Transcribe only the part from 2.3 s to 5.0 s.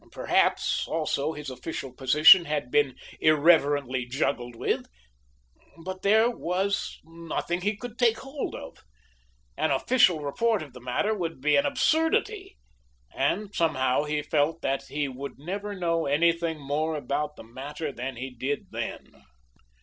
had been irreverently juggled with.